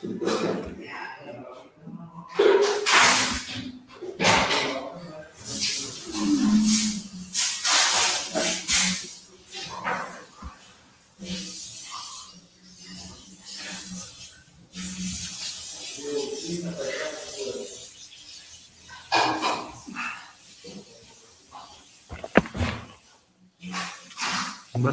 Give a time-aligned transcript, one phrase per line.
[0.00, 0.12] Boa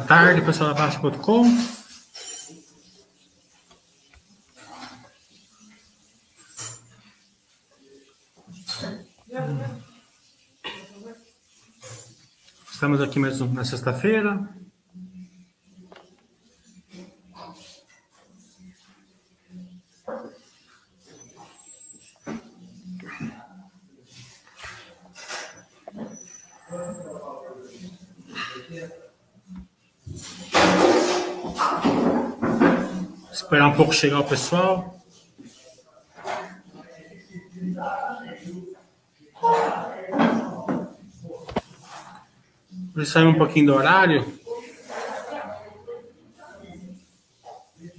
[0.00, 1.85] tarde, pessoal da Baixa.com.
[12.86, 14.48] Estamos aqui mais na sexta-feira.
[33.32, 34.96] Esperar um pouco chegar o pessoal.
[43.16, 44.26] Sair um pouquinho do horário.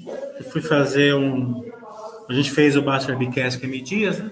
[0.06, 1.68] Eu fui fazer um.
[2.30, 4.32] A gente fez o Baster Bicast M Dias, né?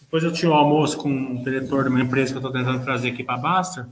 [0.00, 2.82] Depois eu tinha um almoço com um diretor de uma empresa que eu estou tentando
[2.82, 3.86] trazer aqui para Baster.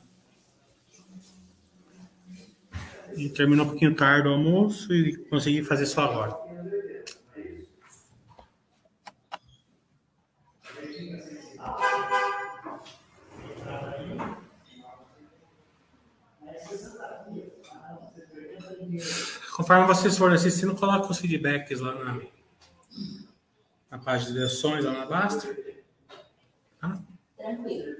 [3.16, 6.36] E terminou um pouquinho tarde o almoço e consegui fazer só agora.
[19.54, 22.20] Conforme vocês forem assistindo, coloque os feedbacks lá na,
[23.90, 25.54] na página de ações, lá na Basta.
[26.80, 26.98] Tá?
[27.36, 27.96] Tranquilo.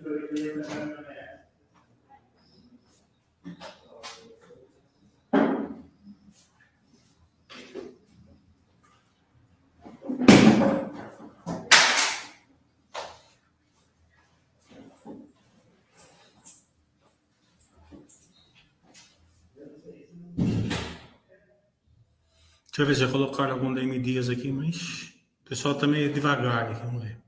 [22.72, 25.12] Deixa eu ver se já colocaram algum da Dias aqui, mas
[25.44, 27.20] o pessoal tá meio devagar aqui, vamos ver.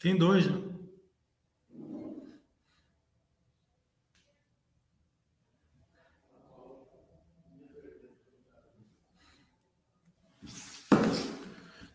[0.00, 0.60] Tem dois, né?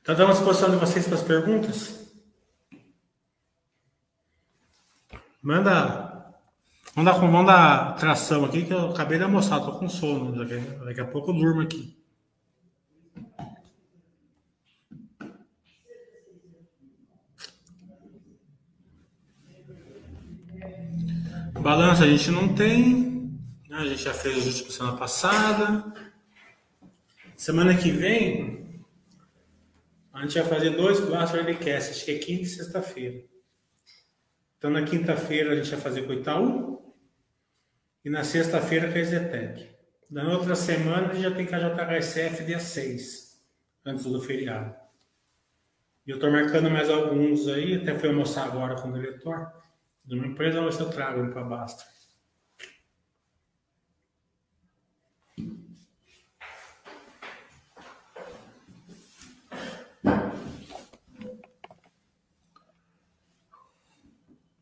[0.05, 2.13] Tá dando a disposição de vocês para as perguntas?
[5.41, 6.12] Manda
[6.95, 10.31] Vamos dar, vamos dar tração aqui, que eu acabei de almoçar, tô com sono.
[10.31, 11.97] Daqui, daqui a pouco eu durmo aqui.
[21.59, 23.39] Balança a gente não tem.
[23.67, 23.77] Né?
[23.77, 25.93] A gente já fez o último semana passada.
[27.35, 28.83] Semana que vem,
[30.13, 33.23] a gente vai fazer dois Blaster acho que é quinta e sexta-feira.
[34.59, 36.72] Então, na quinta-feira, a gente vai fazer com o Itaú.
[38.03, 39.69] E na sexta-feira Zetec.
[40.11, 43.41] Na outra semana a gente já tem que a JHSF dia 6,
[43.85, 44.75] antes do feriado.
[46.05, 49.49] E eu estou marcando mais alguns aí, até fui almoçar agora com o diretor
[50.03, 51.85] de uma empresa, se eu trago para Basta.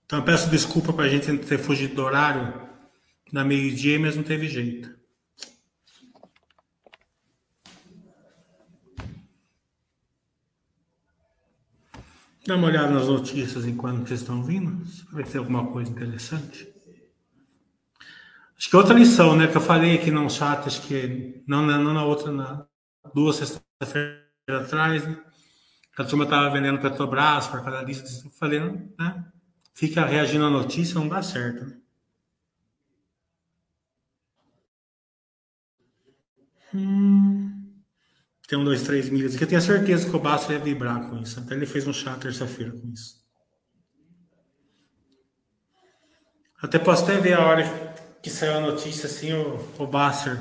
[0.06, 2.71] Então peço desculpa para a gente ter fugido do horário
[3.32, 5.02] na meio-dia, mas não teve jeito.
[12.46, 15.92] Dá uma olhada nas notícias enquanto vocês estão vindo, para ver se tem alguma coisa
[15.92, 16.68] interessante.
[18.58, 21.94] Acho que outra lição, né, que eu falei aqui no chat, acho que não, não
[21.94, 22.66] na outra, na
[23.14, 25.18] duas sexta-feira atrás, né,
[25.96, 29.26] que a turma estava vendendo Petrobras para cada lista, eu falei, né,
[29.74, 31.66] fica reagindo à notícia, não dá certo.
[31.66, 31.81] Né?
[36.74, 37.62] Hum,
[38.48, 39.44] tem um, dois, três milhas aqui.
[39.44, 41.40] Eu tenho certeza que o Basso ia vibrar com isso.
[41.40, 43.22] Até ele fez um chá terça-feira com isso.
[46.62, 47.64] Até posso até ver a hora
[48.22, 50.38] que saiu a notícia assim, o, o Basser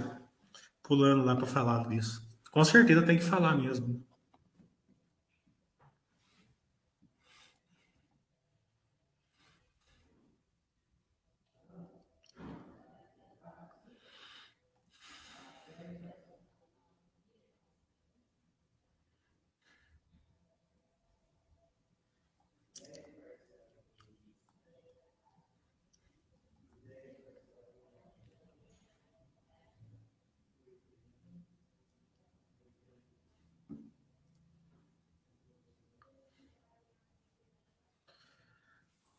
[0.83, 2.21] pulando lá para falar disso.
[2.51, 4.05] Com certeza tem que falar mesmo.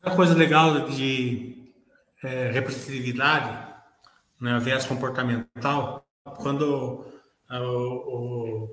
[0.04, 1.72] Uma coisa legal de
[2.24, 3.72] é, representatividade,
[4.40, 6.04] né, viés comportamental,
[6.38, 7.06] quando
[7.48, 8.72] a, o,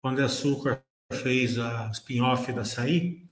[0.00, 0.82] quando açúcar
[1.12, 3.22] fez a spin-off da açaí,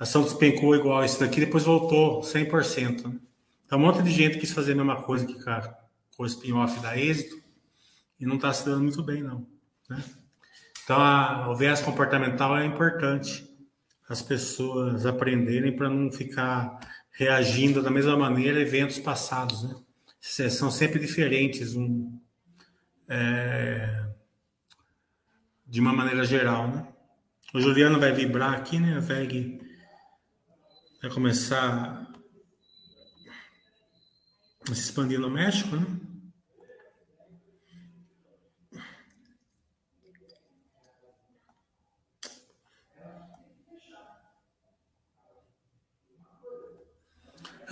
[0.00, 3.08] a ação despencou igual a isso daqui, depois voltou 100%.
[3.08, 3.20] Né?
[3.66, 5.34] Então, um monte de gente quis fazer a mesma coisa que
[6.16, 7.36] com o spin-off da êxito
[8.18, 9.46] e não está se dando muito bem, não.
[9.90, 10.02] Né?
[10.82, 13.53] Então, a, o viés comportamental é importante
[14.08, 16.78] as pessoas aprenderem para não ficar
[17.10, 19.74] reagindo da mesma maneira a eventos passados, né?
[20.20, 22.18] São sempre diferentes, um,
[23.08, 24.06] é,
[25.66, 26.88] de uma maneira geral, né?
[27.54, 28.96] O Juliano vai vibrar aqui, né?
[28.96, 29.60] A VEG
[31.00, 32.10] vai começar
[34.68, 36.13] a se expandir no México, né?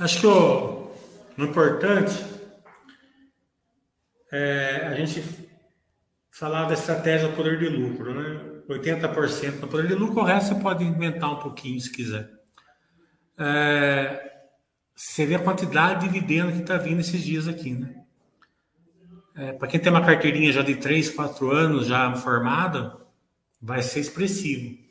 [0.02, 0.90] Acho que o,
[1.38, 2.12] o importante
[4.32, 5.22] é a gente
[6.28, 8.62] falar da estratégia do poder de lucro, né?
[8.69, 12.28] 80% no poder de lucro, o resto você pode inventar um pouquinho se quiser.
[13.38, 14.40] É,
[14.96, 18.02] seria a quantidade de dividendo que está vindo esses dias aqui, né?
[19.37, 22.98] É, Para quem tem uma carteirinha já de 3, 4 anos já formada,
[23.60, 24.81] vai ser expressivo.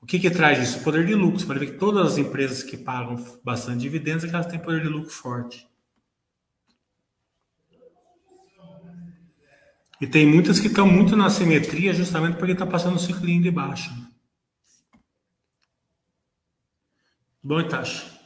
[0.00, 0.82] O que, que traz isso?
[0.82, 1.38] Poder de lucro.
[1.38, 4.88] Você pode ver que todas as empresas que pagam bastante dividendos, elas têm poder de
[4.88, 5.68] lucro forte.
[10.00, 13.50] E tem muitas que estão muito na simetria justamente porque está passando um ciclinho de
[13.50, 13.90] baixo.
[17.42, 18.18] Bom, Itachi.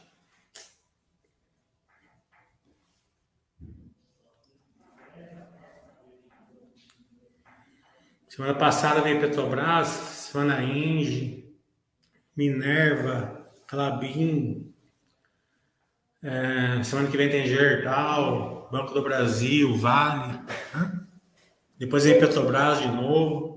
[8.29, 11.44] Semana passada veio Petrobras, semana Engie.
[12.35, 14.73] Minerva, Clabin.
[16.21, 20.39] É, semana que vem tem Gerdau, Banco do Brasil, Vale.
[20.73, 20.99] Né?
[21.77, 23.54] Depois vem Petrobras de novo.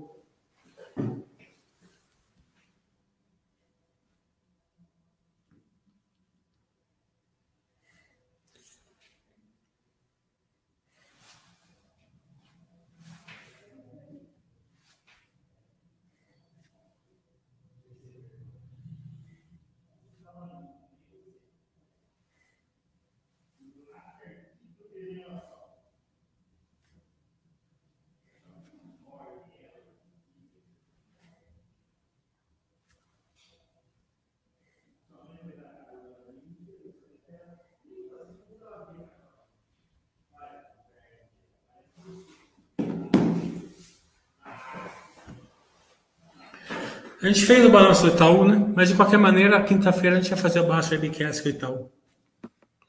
[47.29, 48.73] A gente fez o balanço do Itaú, né?
[48.75, 51.91] Mas de qualquer maneira, quinta-feira a gente vai fazer o balanço do webcast do Itaú.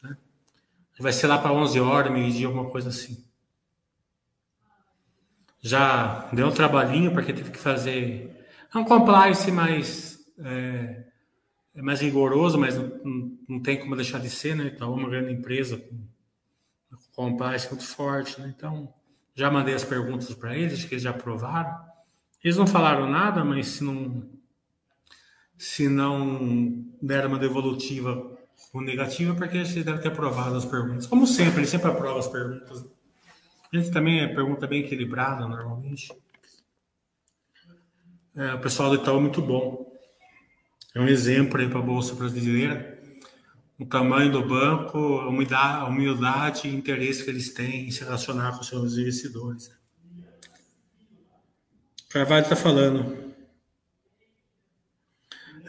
[0.03, 0.17] Né?
[0.99, 3.23] Vai ser lá para 11 horas, meio-dia, alguma coisa assim.
[5.61, 8.35] Já deu um trabalhinho, porque teve que fazer
[8.75, 11.05] é um compliance mais, é,
[11.75, 14.69] é mais rigoroso, mas não, não, tem como deixar de ser, né?
[14.69, 15.99] Itaú é uma grande empresa com,
[17.13, 18.51] com compliance muito forte, né?
[18.57, 18.91] Então,
[19.35, 21.91] já mandei as perguntas para eles, que eles já aprovaram.
[22.43, 24.29] Eles não falaram nada, mas se não
[25.59, 28.39] se não deram uma devolutiva
[28.73, 31.07] ou negativa, porque eles devem ter aprovado as perguntas.
[31.07, 32.83] Como sempre, eles sempre aprovam as perguntas.
[33.71, 36.11] A gente também é pergunta bem equilibrada, normalmente.
[38.35, 39.93] É, o pessoal do Itaú é muito bom.
[40.95, 42.99] É um exemplo para a Bolsa Brasileira.
[43.79, 48.03] O tamanho do banco, a humildade, a humildade e interesse que eles têm em se
[48.03, 49.71] relacionar com seus investidores.
[52.11, 53.33] Carvalho está falando.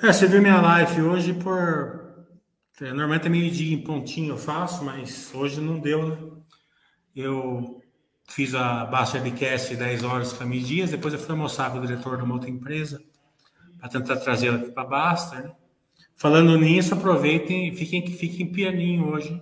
[0.01, 2.01] É, você viu minha live hoje por.
[2.81, 6.17] É, normalmente é meio-dia em pontinho eu faço, mas hoje não deu, né?
[7.15, 7.79] Eu
[8.27, 11.86] fiz a Baixa de Cast 10 horas para meio-dia, depois eu fui almoçar com o
[11.86, 13.00] diretor de uma outra empresa
[13.77, 15.55] para tentar trazê-la aqui para Basta, né?
[16.15, 19.39] Falando nisso, aproveitem fiquem, fiquem pianinho hoje.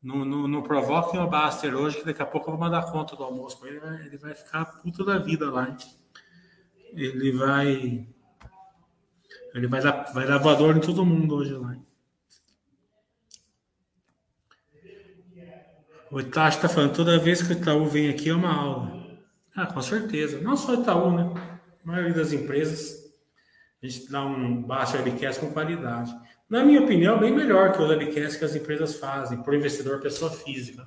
[0.00, 3.16] Não, não, não provoquem o Baster hoje, que daqui a pouco eu vou mandar conta
[3.16, 3.66] do almoço.
[3.66, 5.70] Ele vai, ele vai ficar puto da vida lá.
[5.70, 5.76] Hein?
[6.94, 8.08] Ele vai
[9.54, 11.76] ele vai dar, vai dar voador em todo mundo hoje lá.
[16.10, 19.04] O Itachi está falando, toda vez que o Itaú vem aqui é uma aula.
[19.54, 20.40] Ah, com certeza.
[20.40, 21.58] Não só o Itaú, né?
[21.84, 23.12] A maioria das empresas,
[23.82, 26.14] a gente dá um baixo webcast com qualidade.
[26.48, 30.30] Na minha opinião, bem melhor que o webcast que as empresas fazem, por investidor pessoa
[30.30, 30.84] física.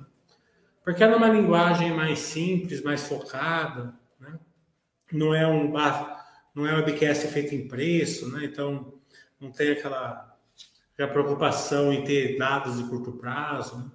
[0.84, 4.38] Porque é numa linguagem mais simples, mais focada, né?
[5.12, 5.72] Não é um
[6.54, 8.44] não é um webcast feito em preço, né?
[8.44, 8.94] Então
[9.40, 10.28] não tem aquela
[10.98, 13.78] a preocupação em ter dados de curto prazo.
[13.78, 13.90] Né?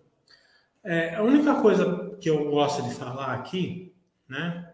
[0.83, 3.93] É, a única coisa que eu gosto de falar aqui,
[4.27, 4.73] né,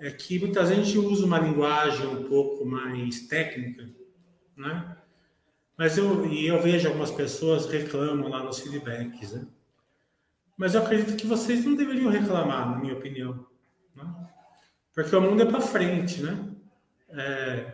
[0.00, 3.88] é que muitas vezes a gente usa uma linguagem um pouco mais técnica,
[4.56, 4.96] né?
[5.76, 9.46] Mas eu, e eu vejo algumas pessoas reclamam lá nos feedbacks, né?
[10.56, 13.44] Mas eu acredito que vocês não deveriam reclamar, na minha opinião.
[13.94, 14.04] Né?
[14.94, 16.38] Porque o mundo é para frente, né?
[17.10, 17.72] É,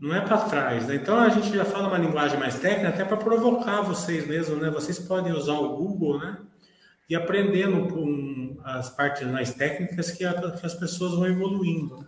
[0.00, 0.94] não é para trás, né?
[0.94, 4.70] Então a gente já fala uma linguagem mais técnica até para provocar vocês mesmo, né?
[4.70, 6.38] Vocês podem usar o Google, né?
[7.08, 11.96] E aprendendo com as partes mais técnicas que, a, que as pessoas vão evoluindo.
[11.98, 12.06] Né?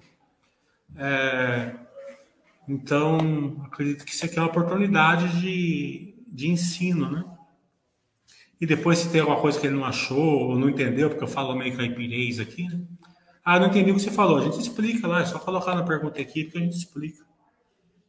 [0.96, 1.74] É,
[2.68, 7.24] então, acredito que isso aqui é uma oportunidade de, de ensino, né?
[8.60, 11.28] E depois, se tem alguma coisa que ele não achou ou não entendeu, porque eu
[11.28, 12.80] falo meio caipirês aqui, né?
[13.50, 14.36] Ah, não entendi o que você falou.
[14.36, 17.24] A gente explica lá, é só colocar na pergunta aqui que a gente explica.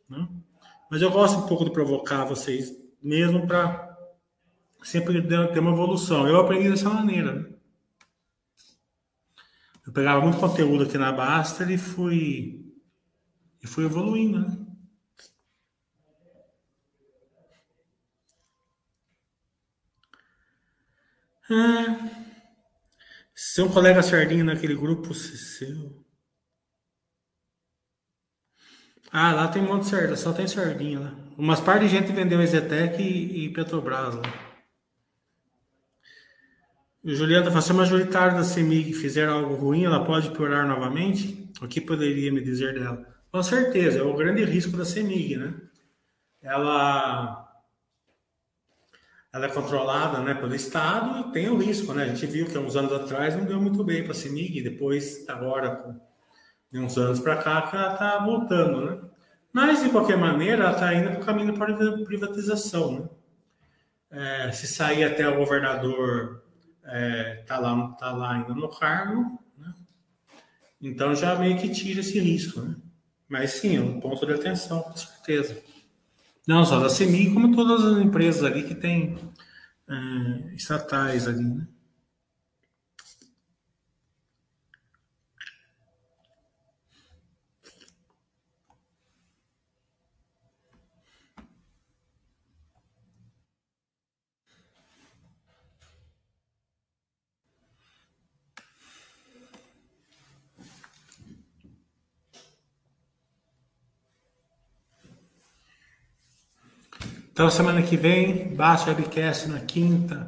[0.10, 0.28] Né?
[0.92, 3.98] Mas eu gosto um pouco de provocar vocês, mesmo para
[4.84, 6.28] sempre ter uma evolução.
[6.28, 7.36] Eu aprendi dessa maneira.
[7.36, 7.54] Né?
[9.88, 12.70] Eu pegava muito conteúdo aqui na Baster e fui,
[13.64, 14.40] e fui evoluindo.
[14.40, 14.58] Né?
[21.50, 22.19] Ah,
[23.42, 26.06] seu colega sardinha naquele grupo seu.
[29.10, 31.16] Ah, lá tem um monte de sardinha, só tem sardinha lá.
[31.38, 34.24] Umas par de gente vendeu Ezetec e, e Petrobras lá.
[37.02, 41.50] O Juliana falou, se a da CEMIG fizer algo ruim, ela pode piorar novamente?
[41.62, 43.08] O que poderia me dizer dela?
[43.32, 45.54] Com certeza, é o grande risco da CEMIG, né?
[46.42, 47.49] Ela
[49.32, 52.04] ela é controlada né, pelo Estado e tem o risco, né?
[52.04, 54.62] A gente viu que há uns anos atrás não deu muito bem para a CEMIG,
[54.62, 56.00] depois, agora, com
[56.74, 59.02] uns anos para cá, ela está voltando, né?
[59.54, 63.10] Mas, de qualquer maneira, ela está indo para o caminho para a privatização, né?
[64.12, 66.44] É, se sair até o governador
[66.84, 69.72] é, tá lá, tá lá ainda no cargo, né?
[70.82, 72.76] então já meio que tira esse risco, né?
[73.28, 75.62] Mas sim, é um ponto de atenção, com certeza.
[76.50, 79.16] Não só da CEMIG, como todas as empresas ali que têm
[79.88, 81.68] é, estatais ali, né?
[107.40, 110.28] Então, semana que vem, Basta Webcast na quinta,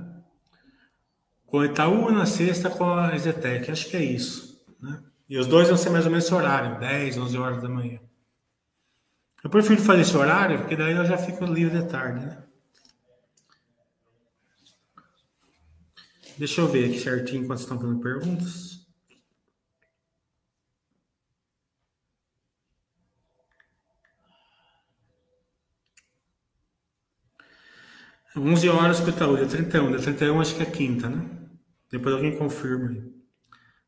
[1.46, 3.70] com o Itaú, na sexta com a Ezetec.
[3.70, 4.65] Acho que é isso.
[4.82, 4.98] Né?
[5.27, 8.00] E os dois vão ser mais ou menos esse horário, 10, 11 horas da manhã.
[9.44, 12.44] Eu prefiro fazer esse horário, porque daí eu já fico livre de tarde, né?
[16.38, 18.81] Deixa eu ver aqui certinho enquanto estão fazendo perguntas.
[28.36, 29.90] 11 horas com o dia 31.
[29.90, 31.30] Dia 31 acho que é quinta, né?
[31.92, 33.04] Depois alguém confirma aí.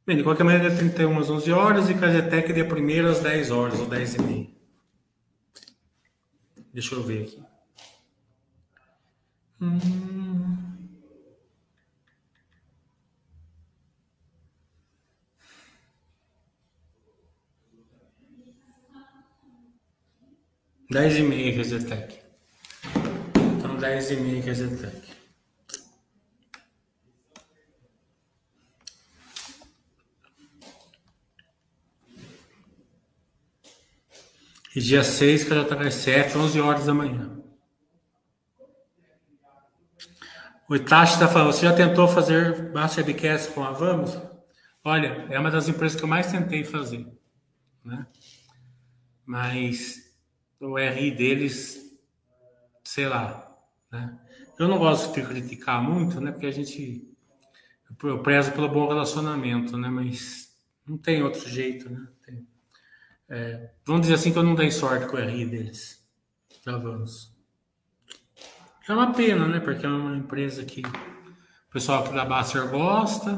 [0.05, 3.51] Bem, de qualquer maneira, dia 31 às 11 horas e Casetec dia 1 às 10
[3.51, 4.47] horas, ou 10 e meia.
[6.73, 7.43] Deixa eu ver aqui.
[9.61, 10.73] Hum...
[20.91, 22.22] Dez e meia, Casetec.
[23.83, 25.03] 10 e meia que a gente tem.
[34.73, 37.37] E dia 6, que já está às 7, 11 horas da manhã.
[40.69, 44.17] O Itachi está falando, você já tentou fazer Master Webcast com a Vamos?
[44.81, 47.05] Olha, é uma das empresas que eu mais tentei fazer.
[47.83, 48.07] Né?
[49.25, 50.15] Mas
[50.57, 51.99] o RI deles,
[52.81, 53.42] sei lá,
[53.93, 54.19] né?
[54.57, 56.31] Eu não gosto de criticar muito, né?
[56.31, 57.07] Porque a gente
[58.03, 59.87] eu prezo pelo bom relacionamento, né?
[59.87, 60.51] Mas
[60.85, 62.07] não tem outro jeito, né?
[62.25, 62.47] Tem,
[63.29, 66.03] é, vamos dizer assim que eu não dei sorte com o RI deles.
[66.65, 67.33] Já vamos.
[68.87, 69.59] É uma pena, né?
[69.59, 73.31] Porque é uma empresa que o pessoal aqui da Basser gosta.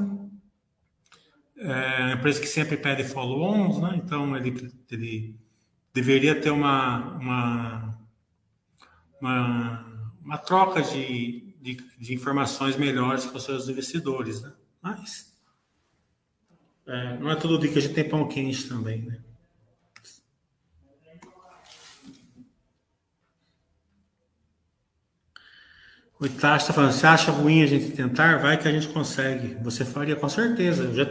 [1.58, 3.94] É uma empresa que sempre pede follow-ons, né?
[3.96, 5.40] Então ele, ele
[5.94, 8.00] deveria ter uma, uma,
[9.22, 9.95] uma
[10.26, 14.52] uma troca de, de, de, informações melhores com seus investidores, né?
[14.82, 15.32] Mas
[16.88, 19.20] é, não é todo dia que a gente tem pão quente também, né?
[26.18, 28.38] O Itachi está falando, você acha ruim a gente tentar?
[28.38, 29.56] Vai que a gente consegue.
[29.62, 30.86] Você faria com certeza.
[30.86, 31.06] Eu já.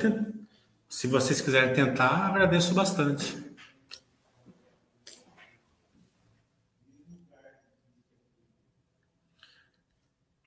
[0.88, 3.36] Se vocês quiserem tentar, agradeço bastante.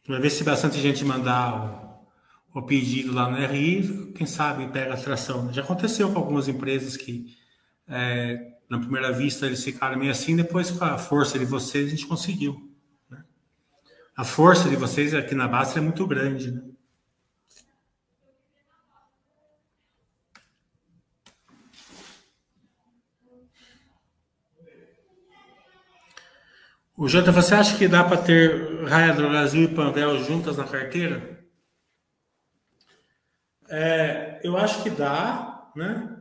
[0.07, 2.05] Vai ver se bastante gente mandar
[2.53, 5.51] o, o, pedido lá no RI, quem sabe pega a tração.
[5.51, 7.25] Já aconteceu com algumas empresas que,
[7.87, 11.89] é, na primeira vista, eles ficaram meio assim, depois com a força de vocês, a
[11.89, 12.67] gente conseguiu
[14.17, 16.49] a força de vocês aqui na base é muito grande.
[16.49, 16.61] Né?
[26.99, 30.63] O Jota, você acha que dá para ter Raia do Brasil e Panvel juntas na
[30.63, 31.45] carteira?
[33.69, 36.17] É, eu acho que dá, né?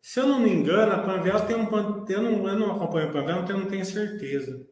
[0.00, 1.68] Se eu não me engano, a Panvel tem um.
[2.08, 4.66] Eu não, eu não acompanho a Panvel, então eu não tenho certeza.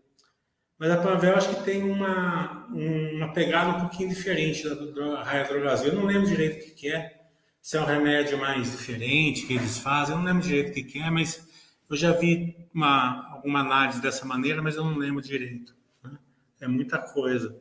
[0.79, 5.45] Mas a Panvel acho que tem uma, uma pegada um pouquinho diferente da, da Raia
[5.45, 5.89] Brasil.
[5.93, 7.21] Eu não lembro direito o que, que, é.
[7.61, 10.85] Se é um remédio mais diferente que eles fazem, eu não lembro direito o que,
[10.85, 11.47] que é, mas
[11.95, 15.75] eu já vi uma, alguma análise dessa maneira, mas eu não lembro direito.
[16.03, 16.19] Né?
[16.61, 17.57] É muita coisa.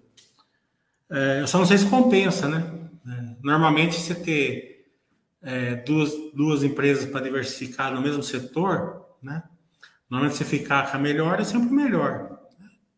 [1.10, 2.90] É, eu só não sei se compensa, né?
[3.08, 4.90] É, normalmente você ter
[5.42, 9.44] é, duas, duas empresas para diversificar no mesmo setor, né?
[10.10, 12.40] Normalmente você ficar com a melhor é sempre melhor.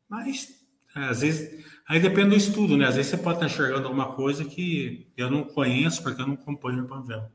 [0.07, 2.87] Mas, é, às vezes, aí depende do estudo, né?
[2.87, 6.35] Às vezes você pode estar enxergando alguma coisa que eu não conheço porque eu não
[6.35, 7.29] acompanho o Panvel.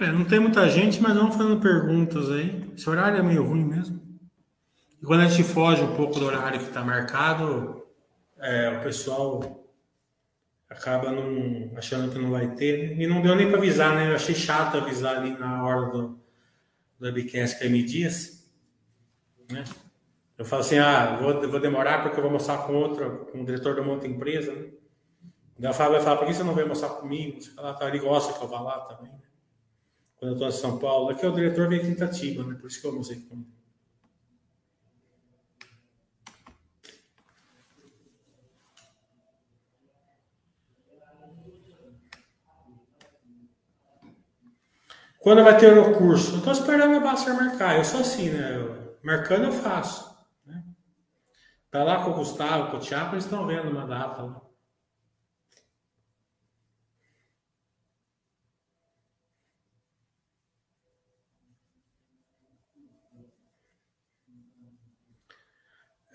[0.00, 2.72] É, não tem muita gente, mas vamos fazendo perguntas aí.
[2.74, 4.00] Esse horário é meio ruim mesmo.
[5.00, 7.86] E quando a gente foge um pouco do horário que está marcado,
[8.38, 9.62] é, o pessoal
[10.70, 12.98] acaba não, achando que não vai ter.
[12.98, 14.10] E não deu nem para avisar, né?
[14.10, 16.18] Eu achei chato avisar ali na hora do,
[16.98, 18.50] do webcast que é Dias.
[19.50, 19.64] Né?
[20.38, 23.44] Eu falo assim, ah, vou, vou demorar porque eu vou mostrar com outro, com o
[23.44, 24.70] diretor de uma outra empresa, né?
[25.58, 27.38] Daí Fábio vai falar, por que você não vai mostrar comigo?
[27.38, 29.12] Você fala, tá, ele gosta que eu vá lá também
[30.20, 32.54] quando eu estou em São Paulo, aqui é o diretor veio tentativa, né?
[32.54, 33.46] Por isso que eu não sei como.
[45.18, 46.32] Quando vai ter o curso?
[46.32, 47.78] Eu estou esperando a Baster marcar.
[47.78, 48.56] Eu sou assim, né?
[48.56, 50.14] Eu, marcando eu faço.
[50.44, 50.62] Né?
[51.70, 54.49] Tá lá com o Gustavo, com o Thiago, eles estão vendo uma data lá.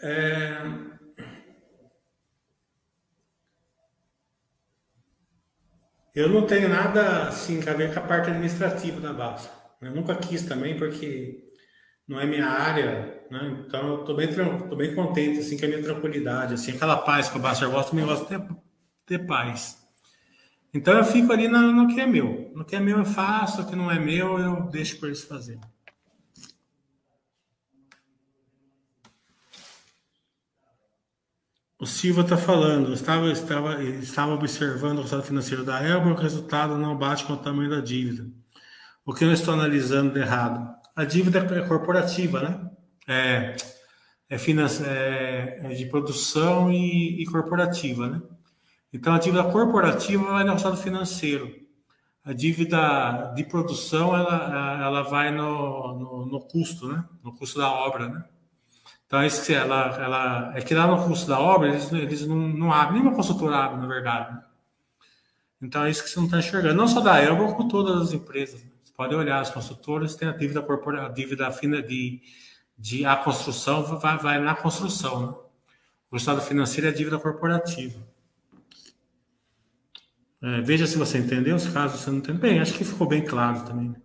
[0.01, 0.61] É...
[6.13, 9.49] Eu não tenho nada assim a ver com a parte administrativa da base.
[9.81, 11.43] Eu nunca quis também, porque
[12.07, 13.65] não é minha área, né?
[13.67, 14.29] Então eu tô bem,
[14.69, 17.91] tô bem contente assim com a minha tranquilidade, assim, aquela paz que o Baster gosta,
[17.91, 18.55] também gosto de ter,
[19.05, 19.77] ter paz.
[20.73, 22.51] Então eu fico ali no, no que é meu.
[22.55, 25.23] No que é meu eu faço, o que não é meu eu deixo para eles
[25.23, 25.61] fazerem.
[31.77, 36.77] O Silva está falando, estava, estava, estava observando o resultado financeiro da Elba, o resultado
[36.77, 38.25] não bate com o tamanho da dívida.
[39.05, 40.73] O que eu estou analisando de errado?
[40.95, 42.71] A dívida é corporativa, né?
[43.05, 43.57] É,
[44.29, 48.21] é, finance, é, é de produção e, e, corporativa, né?
[48.93, 51.53] Então a dívida corporativa vai no resultado financeiro.
[52.23, 57.03] A dívida de produção ela, ela vai no, no, no custo, né?
[57.21, 58.23] No custo da obra, né?
[59.05, 62.27] Então, é isso que ela, ela, é que lá no curso da obra, eles, eles
[62.27, 64.33] não, não abrem, nenhuma consultora abre, na verdade.
[64.33, 64.43] Né?
[65.61, 66.75] Então, é isso que você não está enxergando.
[66.75, 68.63] Não só da Elba, como todas as empresas.
[68.63, 68.69] Né?
[68.83, 72.21] Você pode olhar, as consultoras têm a dívida corporativa, a dívida fina de,
[72.77, 75.27] de a construção, vai, vai na construção.
[75.27, 75.35] Né?
[76.11, 77.99] O estado financeiro é a dívida corporativa.
[80.41, 82.41] É, veja se você entendeu, os casos você não entendeu.
[82.41, 83.95] Bem, acho que ficou bem claro também.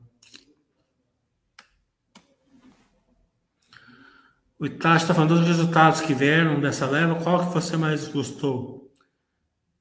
[4.60, 8.92] O Itachi está falando dos resultados que vieram dessa leva, qual que você mais gostou?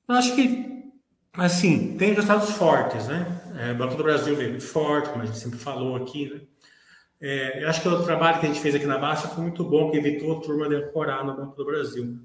[0.08, 0.94] Eu acho que,
[1.34, 3.42] assim, tem resultados fortes, né?
[3.58, 6.40] É, o Banco do Brasil veio muito forte, como a gente sempre falou aqui, né?
[7.20, 9.66] É, eu acho que o trabalho que a gente fez aqui na Baixa foi muito
[9.66, 12.18] bom, que evitou a turma de ancorar no Banco do Brasil.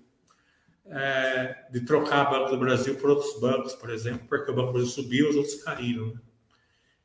[0.86, 4.68] É, de trocar o Banco do Brasil por outros bancos, por exemplo, porque o Banco
[4.68, 6.06] do Brasil subiu, os outros caíram.
[6.06, 6.20] Né?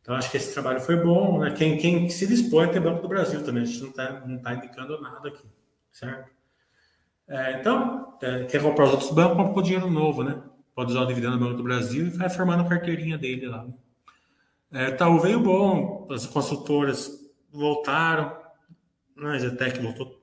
[0.01, 1.39] Então, acho que esse trabalho foi bom.
[1.39, 1.51] Né?
[1.51, 4.37] Quem, quem se dispõe a ter Banco do Brasil também, a gente não está não
[4.39, 5.45] tá indicando nada aqui,
[5.91, 6.29] certo?
[7.27, 10.41] É, então, é, quer comprar os outros bancos, compra com dinheiro novo, né?
[10.73, 13.63] Pode usar o dividendo do Banco do Brasil e vai formando a carteirinha dele lá.
[13.63, 13.73] Né?
[14.71, 17.11] É, Itaú veio bom, as consultoras
[17.51, 18.35] voltaram,
[19.17, 20.19] a Zetec voltou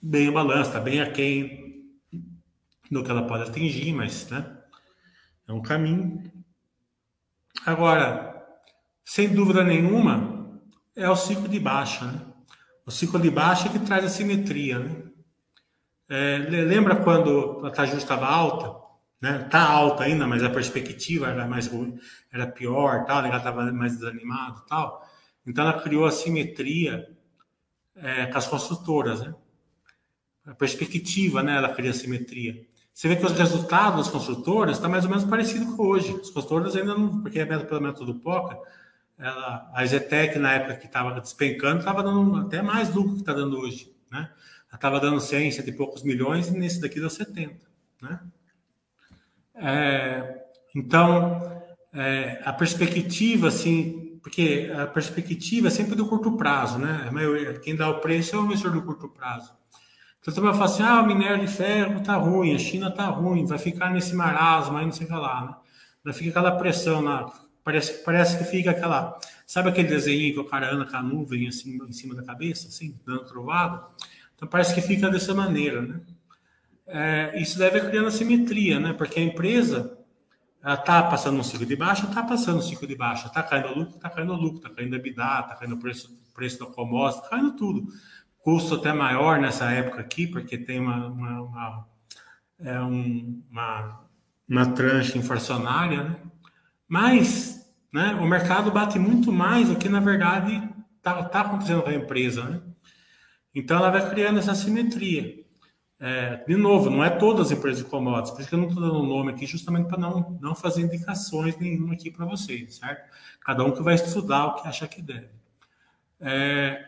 [0.00, 1.84] bem o balanço, está bem aquém
[2.90, 4.56] do que ela pode atingir, mas né?
[5.48, 6.22] é um caminho.
[7.64, 8.35] Agora,
[9.06, 10.60] sem dúvida nenhuma,
[10.96, 12.04] é o ciclo de baixa.
[12.04, 12.20] Né?
[12.84, 14.80] O ciclo de baixa é que traz a simetria.
[14.80, 15.02] Né?
[16.08, 18.84] É, lembra quando a taxa estava alta?
[19.20, 19.46] Né?
[19.48, 21.96] Tá alta ainda, mas a perspectiva era mais ruim,
[22.32, 25.08] era pior, tal, ela estava mais desanimado, tal.
[25.46, 27.08] Então ela criou a simetria
[27.94, 29.32] é, com as construtoras, né?
[30.44, 31.56] A perspectiva, né?
[31.56, 32.66] Ela cria a simetria.
[32.92, 36.10] Você vê que os resultados das construtoras estão tá mais ou menos parecidos com hoje.
[36.12, 38.58] As construtoras ainda não, porque é pelo método POCA,
[39.18, 43.32] ela, a Zetec na época que estava despencando estava dando até mais lucro que está
[43.32, 44.30] dando hoje, né?
[44.68, 47.56] Ela estava dando 100, 100 e poucos milhões e nesse daqui deu 70,
[48.02, 48.20] né?
[49.54, 51.40] É, então,
[51.92, 57.10] é, a perspectiva, assim, porque a perspectiva é sempre do curto prazo, né?
[57.62, 59.54] Quem dá o preço é o investidor do curto prazo.
[60.20, 63.06] Então, você vai falar assim, ah, o minério de ferro tá ruim, a China tá
[63.06, 65.54] ruim, vai ficar nesse marasmo aí, não sei o que lá, né?
[66.04, 67.32] Vai ficar aquela pressão na...
[67.66, 69.18] Parece, parece que fica aquela...
[69.44, 72.68] Sabe aquele desenho que o cara anda com a nuvem assim, em cima da cabeça,
[72.68, 73.84] assim, dando trovada?
[74.36, 76.00] Então, parece que fica dessa maneira, né?
[76.86, 78.92] é, isso deve criando simetria, né?
[78.92, 79.98] Porque a empresa
[80.64, 83.96] está passando um ciclo de baixa, está passando um ciclo de baixa, está caindo lucro,
[83.96, 87.88] está caindo lucro, está caindo EBITDA, está caindo preço, preço da commodity, está caindo tudo.
[88.38, 91.88] Custo até maior nessa época aqui, porque tem uma, uma, uma
[92.60, 94.04] é um, uma,
[94.48, 96.16] uma tranche inflacionária, né?
[96.88, 97.55] Mas
[97.96, 100.62] né, o mercado bate muito mais do que, na verdade,
[100.98, 102.60] está tá acontecendo com a empresa, né?
[103.54, 105.42] Então, ela vai criando essa simetria.
[105.98, 108.68] É, de novo, não é todas as empresas de commodities, por isso que eu não
[108.68, 113.10] estou dando nome aqui, justamente para não, não fazer indicações nenhuma aqui para vocês, certo?
[113.40, 115.30] Cada um que vai estudar o que acha que deve.
[116.20, 116.84] É,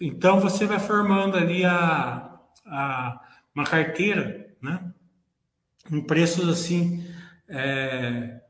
[0.00, 3.20] então, você vai formando ali a, a,
[3.54, 4.92] uma carteira, né?
[5.88, 7.06] Em preços assim
[7.48, 8.41] é,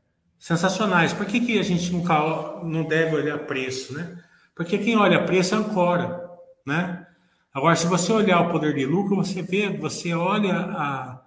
[0.43, 1.13] sensacionais.
[1.13, 2.19] Por que, que a gente nunca
[2.65, 4.21] não deve olhar preço, né?
[4.53, 6.29] Porque quem olha preço ancora,
[6.67, 7.07] né?
[7.53, 11.21] Agora, se você olhar o poder de lucro, você vê, você olha a,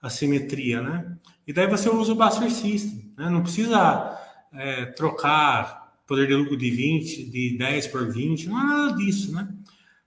[0.00, 1.18] a simetria, né?
[1.46, 3.28] E daí você usa o Buster System, né?
[3.28, 4.18] Não precisa
[4.54, 9.34] é, trocar poder de lucro de 20, de 10 por 20, não é nada disso,
[9.34, 9.48] né?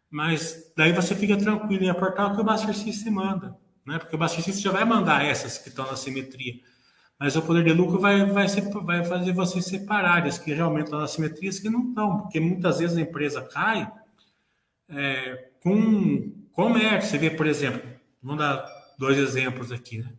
[0.10, 4.00] Mas daí você fica tranquilo em aportar o que o Buster System manda, né?
[4.00, 6.56] Porque o Buster System já vai mandar essas que estão na simetria.
[7.20, 10.86] Mas o poder de lucro vai, vai, ser, vai fazer você separar as que realmente
[10.86, 13.90] estão na simetria e as que não estão, porque muitas vezes a empresa cai
[14.90, 17.12] é, com comércio.
[17.12, 17.82] Você vê, por exemplo,
[18.22, 18.66] vamos dar
[18.98, 20.00] dois exemplos aqui.
[20.00, 20.12] Né?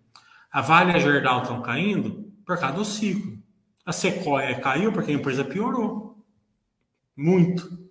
[0.51, 3.39] A Vale e a Gerdau estão caindo por causa do ciclo.
[3.85, 6.25] A Sequoia caiu porque a empresa piorou.
[7.15, 7.87] Muito.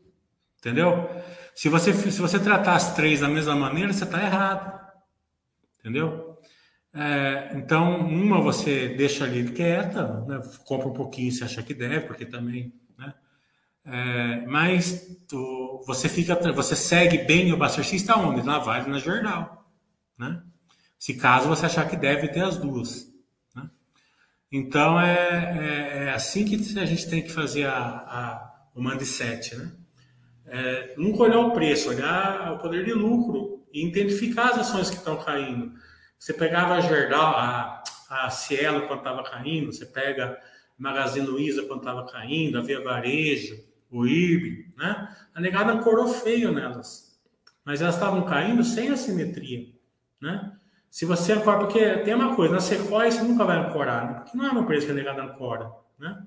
[0.59, 1.09] Entendeu?
[1.53, 4.79] Se você, se você tratar as três da mesma maneira, você está errado.
[5.79, 6.24] Entendeu?
[6.95, 10.41] É, então, uma você deixa ali quieta, né?
[10.65, 12.73] compra um pouquinho se acha que deve, porque também
[13.85, 18.43] é, mas tu, você fica, você segue bem o Buster System onde?
[18.43, 19.69] Na Vale, na Jornal,
[20.17, 20.41] né?
[20.97, 23.07] Se caso você achar que deve ter as duas,
[23.55, 23.69] né?
[24.51, 29.55] Então é, é, é, assim que a gente tem que fazer a, a, o mindset,
[29.55, 29.71] né?
[30.47, 34.95] É, nunca olhar o preço, olhar o poder de lucro e identificar as ações que
[34.95, 35.73] estão caindo.
[36.17, 40.39] Você pegava a Gerdau, a, a Cielo quando estava caindo, você pega
[40.77, 45.15] Magazine Luiza quando estava caindo, a Via Varejo, o IRB, né?
[45.33, 47.17] A negada ancorou feio nelas.
[47.63, 49.67] Mas elas estavam caindo sem assimetria,
[50.21, 50.51] né?
[50.89, 54.13] Se você ancora, porque tem uma coisa, na Sequoia você nunca vai ancorar, né?
[54.19, 56.23] Porque não é uma preço que a negada ancora, né?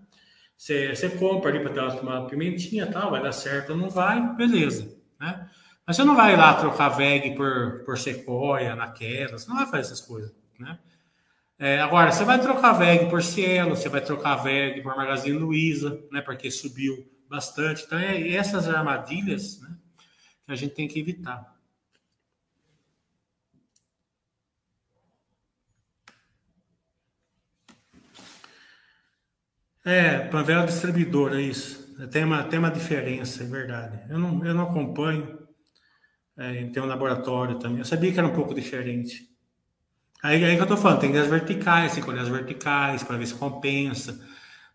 [0.56, 4.34] Você, você compra ali para ter uma pimentinha tal, vai dar certo ou não vai,
[4.34, 5.48] beleza, né?
[5.88, 9.64] Mas você não vai lá trocar VEG por, por Sequoia na queda, você não vai
[9.64, 10.78] fazer essas coisas, né?
[11.58, 15.98] É, agora, você vai trocar VEG por Cielo, você vai trocar VEG por Magazine Luiza,
[16.12, 16.20] né?
[16.20, 17.84] Porque subiu bastante.
[17.86, 19.78] Então, é essas armadilhas né,
[20.44, 21.56] que a gente tem que evitar.
[29.86, 31.96] É, Panvel distribuidor, é isso.
[32.08, 33.98] tem uma, tem uma diferença, é verdade.
[34.10, 35.37] Eu não, eu não acompanho.
[36.38, 37.78] É, tem um laboratório também.
[37.78, 39.28] Eu sabia que era um pouco diferente.
[40.22, 43.02] Aí, aí que eu tô falando, tem que as verticais, tem que olhar as verticais
[43.02, 44.18] para ver se compensa.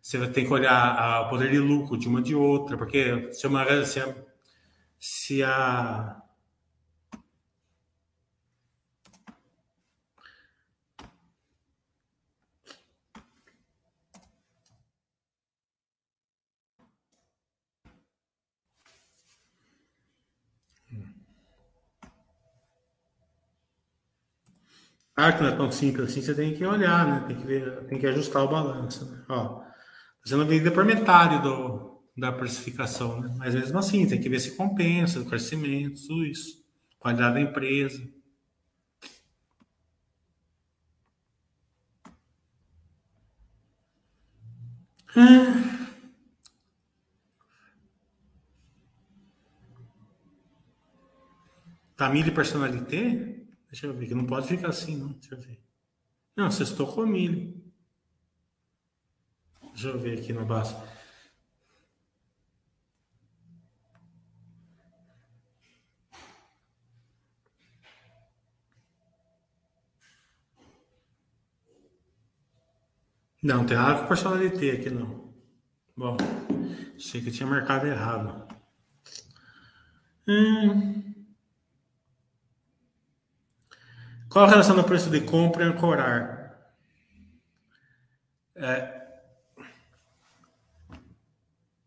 [0.01, 3.65] Você ter que olhar o poder de lucro de uma de outra, porque se, uma,
[3.85, 4.15] se, a,
[4.99, 6.21] se a
[25.15, 27.27] Claro que não é tão simples assim, você tem que olhar, né?
[27.27, 29.05] Tem que ver, tem que ajustar o balanço.
[29.11, 29.23] Né?
[29.29, 29.63] Ó,
[30.23, 33.33] você não vende por metade do, da precificação, né?
[33.37, 36.63] Mas mesmo assim, tem que ver se compensa o crescimento, tudo isso.
[36.99, 38.01] Qualidade da empresa.
[45.15, 45.53] Ah.
[51.95, 53.42] Tamile personalité?
[53.73, 55.07] Deixa eu ver, que não pode ficar assim, não.
[55.13, 55.59] Deixa eu ver.
[56.37, 57.59] Não, você com milho.
[59.71, 60.75] Deixa eu ver aqui no base.
[73.41, 75.33] Não, tem nada com personalité aqui, não.
[75.97, 76.15] Bom,
[76.99, 78.47] sei que eu tinha marcado errado.
[80.27, 81.22] Hum.
[84.33, 86.57] Qual a relação do preço de compra e ancorar?
[88.55, 89.03] É,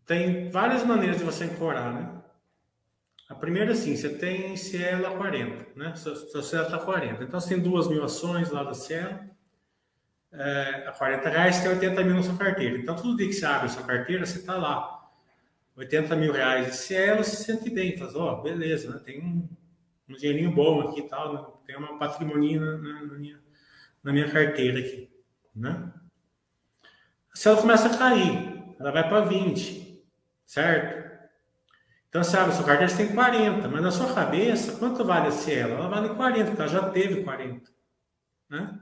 [0.06, 2.22] tem várias maneiras de você ancorar, né?
[3.28, 5.96] A primeira, assim, você tem Cielo a 40, né?
[5.96, 7.24] Seu, Cielo está 40.
[7.24, 9.18] Então, você tem duas mil ações lá da Cielo,
[10.32, 12.78] é, a 40 reais, tem 80 mil na sua carteira.
[12.78, 15.10] Então, todo dia que você abre a sua carteira, você está lá.
[15.76, 17.98] 80 mil reais de Cielo, você se sente bem.
[17.98, 19.00] Faz, ó, oh, beleza, né?
[19.04, 19.48] Tem um,
[20.08, 21.55] um dinheirinho bom aqui e tal, né?
[21.66, 23.38] Tem uma patrimônio na, na, na, minha,
[24.02, 25.10] na minha carteira aqui,
[25.54, 25.92] né?
[27.34, 30.02] Se ela começa a cair, ela vai para 20,
[30.46, 31.06] certo?
[32.08, 35.74] Então, sabe, sua carteira tem 40, mas na sua cabeça, quanto vale a Cielo?
[35.74, 37.70] Ela vale 40, porque ela já teve 40,
[38.48, 38.80] né?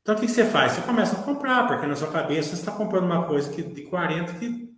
[0.00, 0.72] Então, o que você faz?
[0.72, 3.82] Você começa a comprar, porque na sua cabeça você está comprando uma coisa que, de
[3.82, 4.76] 40 que,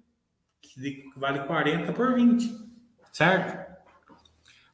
[0.61, 2.51] que vale 40 por 20,
[3.13, 3.69] certo?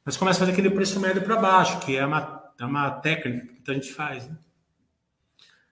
[0.04, 3.46] Mas começa a fazer aquele preço médio para baixo, que é uma é uma técnica
[3.64, 4.28] que a gente faz.
[4.28, 4.36] Né?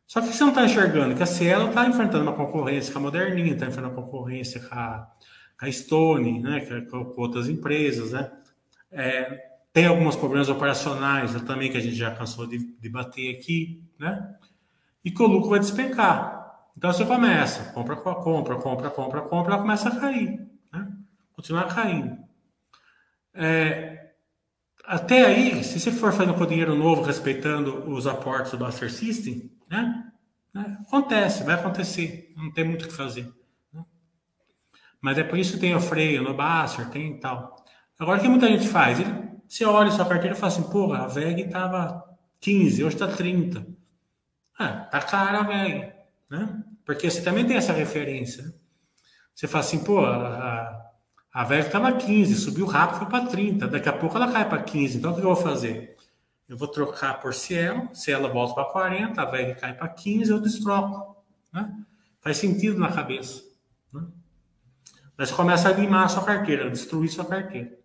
[0.06, 3.02] Só que você não está enxergando que a Cielo está enfrentando uma concorrência com a
[3.02, 5.10] Moderninha, está enfrentando uma concorrência com a,
[5.58, 6.60] com a Stone, né?
[6.90, 8.12] com, com outras empresas.
[8.12, 8.30] Né?
[8.90, 13.34] É, tem alguns problemas operacionais né, também que a gente já cansou de, de bater
[13.34, 14.36] aqui, né?
[15.02, 16.68] E que o lucro vai despencar.
[16.76, 20.92] Então você começa, compra, compra, compra, compra, compra, ela começa a cair, né?
[21.32, 22.18] Continuar caindo.
[23.34, 23.91] É,
[24.92, 29.50] até aí, se você for fazendo com dinheiro novo, respeitando os aportes do Buster System,
[29.70, 30.12] né?
[30.52, 30.76] né?
[30.86, 32.30] Acontece, vai acontecer.
[32.36, 33.32] Não tem muito o que fazer.
[33.72, 33.82] Né?
[35.00, 37.56] Mas é por isso que tem o freio no Buster, tem tal.
[37.98, 39.00] Agora, o que muita gente faz?
[39.00, 39.10] Ele,
[39.48, 42.04] você olha sua carteira e fala assim, porra, a VEG estava
[42.38, 43.66] 15, hoje está 30.
[44.58, 45.90] Ah, tá cara a VEG,
[46.28, 46.62] né?
[46.84, 48.42] Porque você também tem essa referência.
[48.42, 48.52] Né?
[49.34, 50.91] Você fala assim, pô, a, a
[51.34, 53.66] VEG estava 15, subiu rápido, foi para 30.
[53.66, 54.98] Daqui a pouco ela cai para 15.
[54.98, 55.96] Então o que eu vou fazer?
[56.46, 60.40] Eu vou trocar por Cielo, Cielo volta para 40, a VEG cai para 15, eu
[60.40, 61.16] destroco.
[61.50, 61.74] Né?
[62.20, 63.42] Faz sentido na cabeça.
[63.90, 64.02] Né?
[65.16, 67.78] Mas começa a limar a sua carteira, a destruir sua carteira.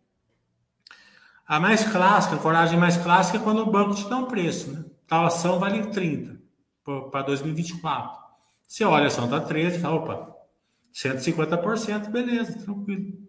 [1.48, 4.70] A mais clássica, a coragem mais clássica é quando o banco te dá um preço.
[4.74, 4.84] Né?
[5.08, 6.38] Tal ação vale 30
[7.10, 8.20] para 2024.
[8.68, 10.36] Você olha a ação está 13 e fala, opa,
[10.94, 13.27] 150%, beleza, tranquilo.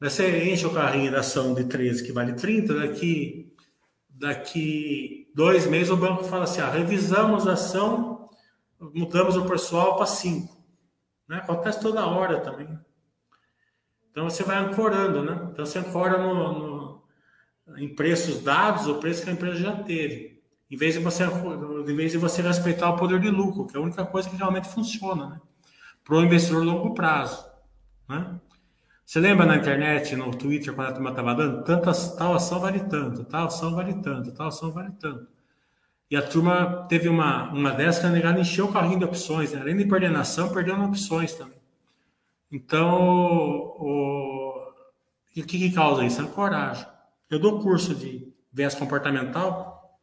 [0.00, 3.54] Você enche o carrinho da ação de 13 que vale 30, daqui,
[4.08, 8.30] daqui dois meses o banco fala assim: ah, revisamos a ação,
[8.80, 10.56] mudamos o pessoal para 5.
[11.28, 11.36] Né?
[11.36, 12.68] Acontece toda hora também.
[14.10, 15.48] Então você vai ancorando, né?
[15.52, 17.02] Então você ancora no, no,
[17.76, 20.40] em preços dados, o preço que a empresa já teve.
[20.70, 23.80] Em vez, de você, em vez de você respeitar o poder de lucro, que é
[23.80, 25.40] a única coisa que realmente funciona, né?
[26.04, 27.44] Para o investidor longo prazo.
[28.08, 28.40] Né?
[29.10, 31.64] Você lembra na internet, no Twitter, quando a turma estava dando?
[31.64, 35.26] Tantas, tal ação vale tanto, tal ação vale tanto, tal ação vale tanto.
[36.08, 39.50] E a turma teve uma, uma dessas que a negada encheu o carrinho de opções.
[39.50, 39.62] Né?
[39.62, 41.58] Além de perder na ação, perdeu nas opções também.
[42.52, 43.00] Então,
[43.80, 44.72] o,
[45.36, 46.22] o que, que causa isso?
[46.22, 46.86] É coragem.
[47.28, 49.98] Eu dou curso de viés comportamental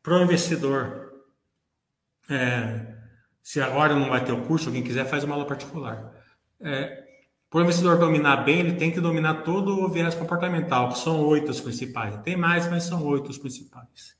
[0.00, 1.12] para o investidor.
[2.30, 2.98] É,
[3.42, 6.14] se agora não vai ter o curso, quem quiser faz uma aula particular.
[6.60, 7.01] É,
[7.52, 11.20] Para o investidor dominar bem, ele tem que dominar todo o viés comportamental, que são
[11.26, 12.16] oito os principais.
[12.22, 14.16] Tem mais, mas são oito os principais.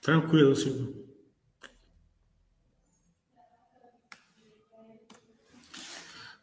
[0.00, 1.06] Tranquilo, Silvio.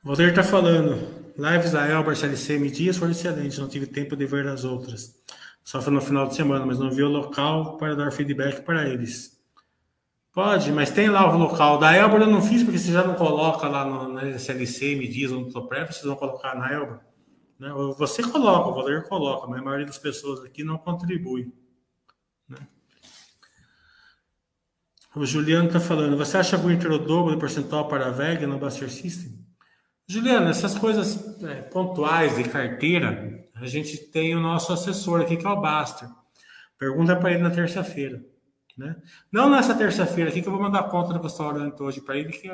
[0.03, 1.23] Valdir está falando.
[1.35, 3.57] Lives da Elber, CLC, dias foram excelentes.
[3.57, 5.19] Não tive tempo de ver as outras.
[5.63, 8.87] Só foi no final de semana, mas não vi o local para dar feedback para
[8.87, 9.32] eles.
[10.33, 11.77] Pode, mas tem lá o local.
[11.77, 15.31] Da Elber eu não fiz, porque você já não coloca lá no, na SLC, dias
[15.31, 16.99] ou no Toprep, vocês vão colocar na Elber.
[17.59, 17.69] Né?
[17.99, 21.53] Você coloca, o Valdir coloca, mas a maioria das pessoas aqui não contribui.
[22.49, 22.57] Né?
[25.15, 28.47] O Juliano está falando, você acha ruim ter o dobro de percentual para a VEG
[28.47, 29.37] no Buster System?
[30.07, 35.45] Juliano, essas coisas é, pontuais de carteira, a gente tem o nosso assessor aqui, que
[35.45, 36.09] é o Baster.
[36.79, 38.32] Pergunta para ele na terça-feira.
[38.77, 38.95] Né?
[39.31, 42.49] Não nessa terça-feira aqui, que eu vou mandar conta do restaurante hoje para ele, que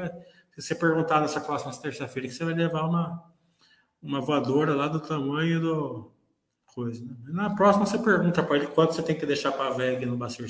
[0.62, 3.24] se você perguntar nessa próxima terça-feira, que você vai levar uma,
[4.02, 6.12] uma voadora lá do tamanho do
[6.74, 7.04] coisa.
[7.04, 7.16] Né?
[7.28, 10.18] Na próxima você pergunta para ele quanto você tem que deixar para a VEG no
[10.18, 10.48] Baster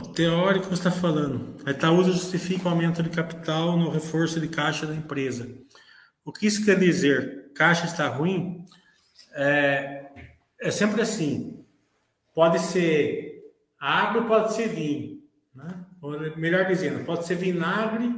[0.00, 1.56] O teórico você está falando.
[1.66, 5.54] A Itaúsa justifica o aumento de capital no reforço de caixa da empresa.
[6.24, 7.52] O que isso quer dizer?
[7.54, 8.64] Caixa está ruim?
[9.34, 10.10] É,
[10.58, 11.66] é sempre assim.
[12.34, 15.22] Pode ser água, pode ser vinho.
[15.54, 15.68] Né?
[16.00, 18.10] Ou, melhor dizendo, pode ser vinagre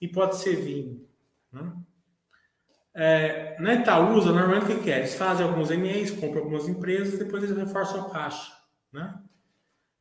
[0.00, 1.06] e pode ser vinho.
[1.52, 1.72] Né?
[2.94, 5.00] É, na Itaúsa, normalmente o que é?
[5.00, 8.50] Eles fazem alguns MEs, compram algumas empresas, depois eles reforçam a caixa.
[8.90, 9.14] Né?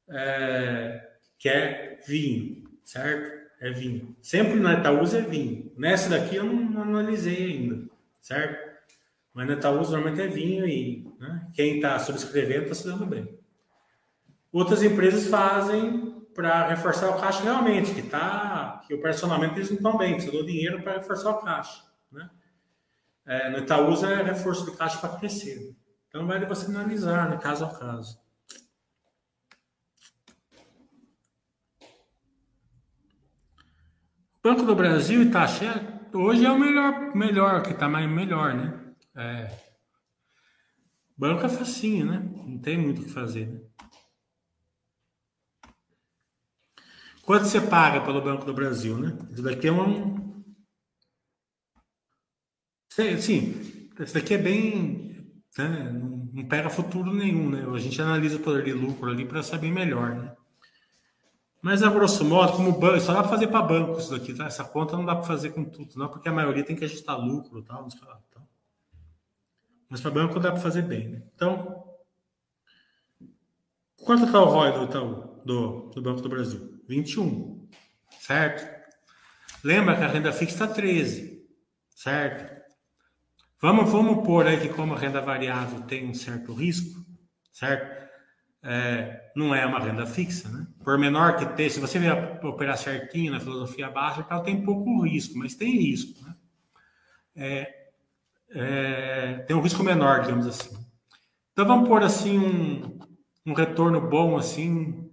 [0.09, 3.47] É, que é vinho, certo?
[3.59, 4.15] É vinho.
[4.21, 5.71] Sempre na Itaúsa é vinho.
[5.77, 7.89] Nessa daqui eu não, analisei ainda,
[8.21, 8.67] certo?
[9.33, 13.37] Mas na Itaúsa normalmente é vinho e né, quem está subscrevendo está se dando bem.
[14.51, 19.77] Outras empresas fazem para reforçar o caixa realmente, que tá, que o personamento eles não
[19.77, 21.83] estão bem, precisa do dinheiro para reforçar o caixa.
[22.11, 22.29] Né?
[23.25, 25.75] É, no Itaúsa é reforço de caixa para crescer.
[26.07, 28.19] Então vai de você analisar, né, caso a caso.
[34.47, 38.93] Banco do Brasil Taxa hoje é o melhor, melhor que está mais melhor, né?
[39.13, 39.59] É.
[41.17, 42.19] Banco é facinho, né?
[42.47, 43.47] Não tem muito o que fazer.
[43.47, 43.59] Né?
[47.23, 49.17] Quanto você paga pelo Banco do Brasil, né?
[49.33, 50.41] Isso daqui é um.
[52.89, 53.59] Sim,
[53.99, 55.29] isso daqui é bem.
[55.57, 55.91] Né?
[56.31, 57.65] Não pega futuro nenhum, né?
[57.69, 60.36] A gente analisa o poder de lucro ali para saber melhor, né?
[61.67, 64.45] Mas, a grosso modo, como banco, só dá para fazer para banco isso daqui, tá?
[64.45, 67.19] Essa conta não dá para fazer com tudo, não, porque a maioria tem que ajustar
[67.19, 68.47] lucro tal, não sei lá, tal.
[69.89, 71.23] Mas para banco dá para fazer bem, né?
[71.35, 71.83] Então,
[74.01, 76.81] quanto está o ROI do Itaú, do, do Banco do Brasil?
[76.87, 77.67] 21,
[78.17, 78.65] certo?
[79.61, 81.45] Lembra que a renda fixa está 13,
[81.89, 82.63] certo?
[83.61, 87.05] Vamos, vamos pôr aí que como a renda variável tem um certo risco,
[87.51, 88.06] certo?
[88.69, 90.67] É, não é uma renda fixa, né?
[90.83, 91.97] Por menor que tenha, se você
[92.43, 96.35] operar certinho na filosofia baixa, ela tem pouco risco, mas tem risco, né?
[97.33, 97.87] É,
[98.49, 100.77] é, tem um risco menor, digamos assim.
[101.53, 102.99] Então vamos pôr assim um,
[103.45, 105.09] um retorno bom assim,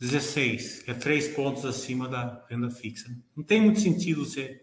[0.00, 3.08] 16, que é três pontos acima da renda fixa.
[3.36, 4.60] Não tem muito sentido você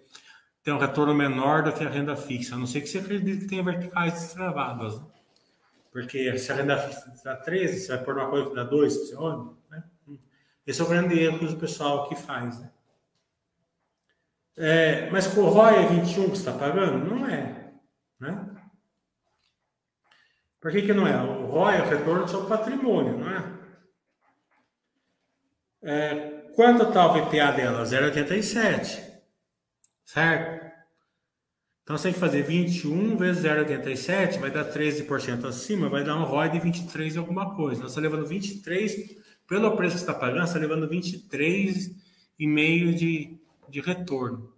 [0.61, 3.43] ter um retorno menor do que a renda fixa, a não ser que você acredite
[3.43, 4.99] que tenha verticais destravadas.
[4.99, 5.05] Né?
[5.91, 8.93] Porque se a renda fixa dá 13, você vai pôr uma coisa que dá 2,
[8.93, 9.83] você olha, né?
[10.65, 12.71] Esse é o grande erro do pessoal que faz, né?
[14.57, 17.05] É, mas com o ROI é 21 que você está pagando?
[17.05, 17.73] Não é,
[18.19, 18.55] né?
[20.61, 21.21] Por que, que não é?
[21.21, 23.59] O ROI é o retorno do seu patrimônio, não é?
[25.83, 27.83] é quanto está o VPA dela?
[27.83, 29.01] 0,87,
[30.05, 30.70] certo?
[31.91, 36.23] Então você tem que fazer 21 vezes 0,87, vai dar 13% acima, vai dar um
[36.23, 37.81] ROI de 23 alguma coisa.
[37.81, 42.93] Então, você está levando 23, pelo preço que você está pagando, você está levando 23,5
[42.93, 43.37] de,
[43.67, 44.53] de retorno.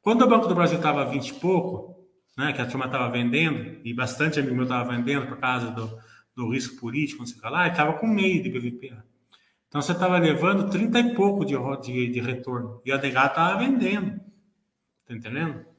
[0.00, 2.02] Quando o Banco do Brasil estava 20 e pouco,
[2.34, 5.98] né, que a turma estava vendendo, e bastante amigo meu estava vendendo por causa do,
[6.34, 9.04] do risco político, não sei o que lá, estava com meio de BVPA.
[9.68, 13.58] Então você estava levando 30 e pouco de, de, de retorno, e a DH estava
[13.58, 14.18] vendendo.
[15.06, 15.69] Tá entendendo?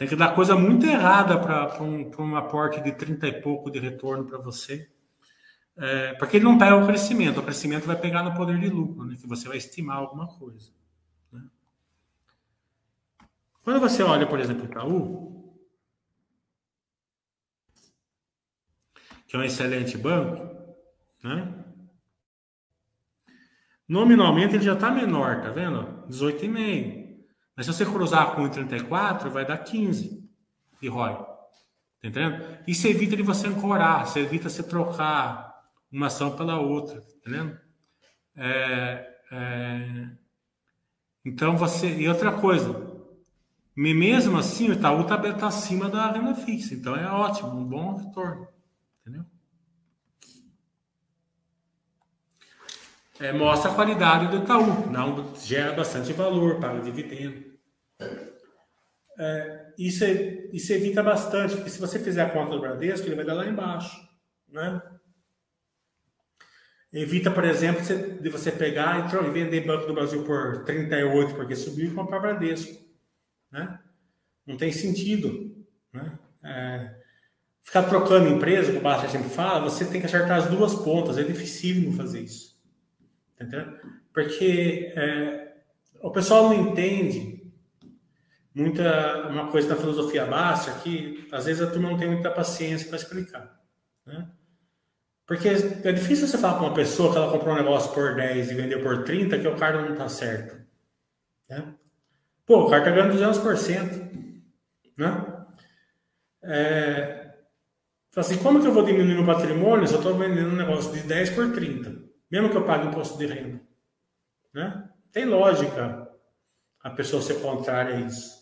[0.00, 3.78] Tem que dar coisa muito errada para um, um aporte de 30 e pouco de
[3.78, 4.90] retorno para você.
[5.76, 7.38] É, porque ele não pega o crescimento.
[7.38, 9.14] O crescimento vai pegar no poder de lucro, né?
[9.20, 10.72] que você vai estimar alguma coisa.
[11.30, 11.42] Né?
[13.62, 15.54] Quando você olha, por exemplo, o Itaú,
[19.28, 20.48] que é um excelente banco,
[21.22, 21.62] né?
[23.86, 26.06] Nominalmente ele já está menor, tá vendo?
[26.08, 26.99] 18,5.
[27.60, 30.26] Mas se você cruzar com 1,34, vai dar 15
[30.80, 31.12] de ROI.
[31.14, 32.42] Tá entendendo?
[32.66, 35.60] Isso evita de você ancorar, você evita você trocar
[35.92, 37.60] uma ação pela outra, tá entendendo?
[38.34, 40.08] É, é...
[41.22, 41.86] Então você.
[41.98, 42.96] E outra coisa,
[43.76, 47.94] mesmo assim o Itaú está tá acima da renda fixa, então é ótimo, um bom
[47.94, 48.48] retorno,
[49.02, 49.26] entendeu?
[53.20, 57.49] é, mostra a qualidade do Itaú, não gera bastante valor, paga dividendo.
[59.18, 63.16] É, isso, é, isso evita bastante, porque se você fizer a conta do Bradesco, ele
[63.16, 64.00] vai dar lá embaixo.
[64.48, 64.80] Né?
[66.92, 67.82] Evita, por exemplo,
[68.20, 72.82] de você pegar e vender Banco do Brasil por 38 porque subiu e comprar Bradesco.
[73.52, 73.78] Né?
[74.46, 75.54] Não tem sentido.
[75.92, 76.18] Né?
[76.42, 76.94] É,
[77.62, 81.18] ficar trocando empresa, como o Basta sempre fala, você tem que acertar as duas pontas.
[81.18, 82.58] É dificílimo fazer isso.
[83.34, 83.66] Entendeu?
[84.12, 85.56] Porque é,
[86.02, 87.39] o pessoal não entende
[88.54, 92.88] muita uma coisa da filosofia básica que às vezes a turma não tem muita paciência
[92.88, 93.60] para explicar.
[94.06, 94.28] Né?
[95.26, 98.50] Porque é difícil você falar para uma pessoa que ela comprou um negócio por 10
[98.50, 100.60] e vendeu por 30 que o cara não está certo.
[101.48, 101.74] Né?
[102.44, 104.10] Pô, o cara está ganhando 200%.
[104.96, 105.46] Né?
[106.42, 107.34] É,
[108.16, 111.00] assim, como que eu vou diminuir o patrimônio se eu estou vendendo um negócio de
[111.00, 112.10] 10 por 30?
[112.30, 113.60] mesmo que eu pague imposto de renda.
[114.54, 114.88] Né?
[115.10, 116.08] Tem lógica
[116.82, 118.39] a pessoa ser contrária a isso.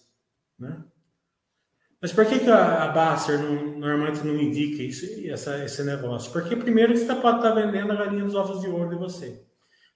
[0.59, 0.83] Né?
[2.01, 6.33] Mas por que, que a, Basser não, normalmente não indica isso, essa, esse negócio?
[6.33, 9.43] Porque primeiro você pode estar vendendo a galinha dos ovos de ouro de você.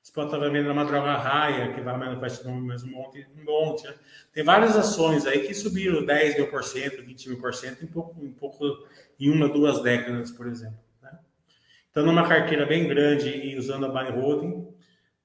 [0.02, 3.24] Você pode estar vendendo uma droga raia, que vai, vai ser um mesmo monte.
[3.38, 3.94] Um monte né?
[4.32, 7.86] Tem várias ações aí que subiram 10 mil por cento, 20 mil por cento em
[7.86, 8.64] pouco, em pouco,
[9.20, 10.80] em uma, duas décadas, por exemplo.
[11.92, 14.66] Então, numa carteira bem grande e usando a buy holding,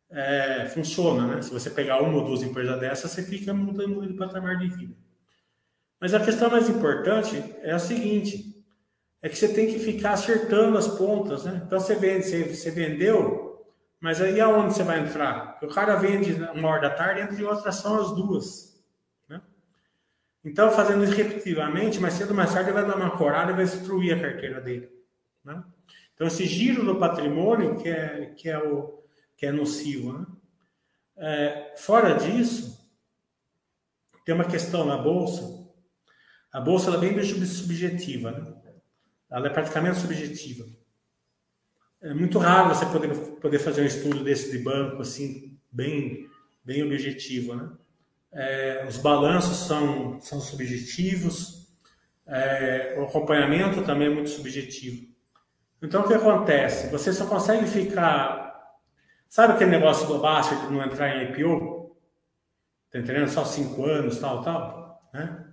[0.10, 1.42] é, funciona, né?
[1.42, 4.94] Se você pegar uma ou duas empresas dessas, você fica mudando de patamar de vida.
[6.00, 8.64] Mas a questão mais importante é a seguinte:
[9.22, 11.62] é que você tem que ficar acertando as pontas, né?
[11.66, 13.48] Então você vende, você, você vendeu,
[14.00, 15.54] mas aí aonde você vai entrar?
[15.54, 18.80] Porque o cara vende uma hora da tarde, entra em outra ação as duas.
[19.28, 19.42] Né?
[20.46, 23.56] Então, fazendo isso repetitivamente, mais cedo ou mais tarde, ele vai dar uma corada e
[23.56, 24.90] vai destruir a carteira dele.
[25.44, 25.64] Né?
[26.14, 29.04] Então, esse giro do patrimônio que é, que é, o,
[29.36, 30.14] que é nocivo.
[30.14, 30.26] Né?
[31.18, 32.78] É, fora disso,
[34.24, 35.57] tem uma questão na Bolsa.
[36.52, 38.32] A Bolsa ela é bem subjetiva.
[38.32, 38.54] Né?
[39.30, 40.66] Ela é praticamente subjetiva.
[42.02, 46.30] É muito raro você poder, poder fazer um estudo desse de banco, assim, bem,
[46.64, 47.56] bem objetivo.
[47.56, 47.70] Né?
[48.32, 51.68] É, os balanços são, são subjetivos,
[52.26, 55.08] é, o acompanhamento também é muito subjetivo.
[55.82, 56.90] Então, o que acontece?
[56.90, 58.48] Você só consegue ficar.
[59.30, 61.96] Sabe aquele negócio do Basser de não entrar em IPO?
[62.92, 63.30] Tá entendendo?
[63.30, 65.10] Só cinco anos, tal, tal.
[65.14, 65.47] Né?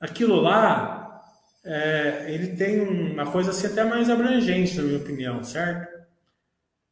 [0.00, 1.22] Aquilo lá,
[1.64, 5.98] é, ele tem uma coisa assim até mais abrangente, na minha opinião, certo?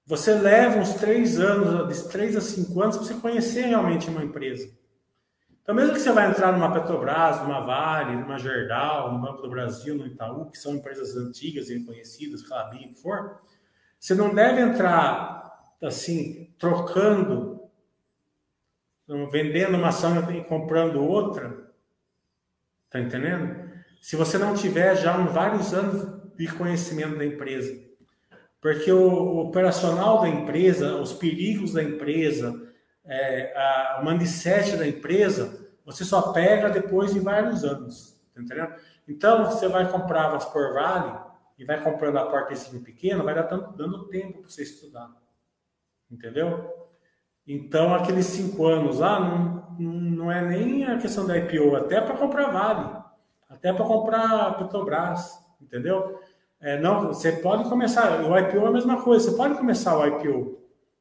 [0.07, 4.25] Você leva uns três anos, de três a cinco anos, para você conhecer realmente uma
[4.25, 4.71] empresa.
[5.63, 9.51] Então, mesmo que você vai entrar numa Petrobras, numa Vale, numa Gerdau, no Banco do
[9.51, 13.41] Brasil, no Itaú, que são empresas antigas e conhecidas, Clabin, que for,
[13.99, 17.61] você não deve entrar assim, trocando,
[19.33, 21.66] vendendo uma ação e comprando outra.
[22.97, 23.71] Tá entendendo?
[24.01, 27.79] Se você não tiver já vários anos de conhecimento da empresa.
[28.59, 32.73] Porque o, operacional da empresa, os perigos da empresa,
[33.05, 38.75] é, a, o mindset da empresa, você só pega depois de vários anos, tá entendendo?
[39.07, 41.19] Então, você vai comprar, vamos por Vale,
[41.59, 45.11] e vai comprando a portezinha pequena, vai dando, dando tempo para você estudar,
[46.11, 46.86] entendeu?
[47.47, 49.21] Então, aqueles cinco anos lá,
[49.79, 52.97] não, não é nem a questão da IPO, até para comprar Vale,
[53.49, 56.19] até para comprar Petrobras, entendeu?
[56.61, 60.07] É, não, você pode começar, o IPO é a mesma coisa, você pode começar o
[60.07, 60.59] IPO,